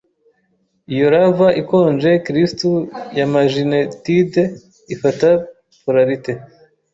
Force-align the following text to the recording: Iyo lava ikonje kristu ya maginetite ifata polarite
Iyo 0.93 1.05
lava 1.13 1.47
ikonje 1.61 2.11
kristu 2.25 2.69
ya 3.17 3.25
maginetite 3.33 4.41
ifata 4.93 5.29
polarite 5.83 6.31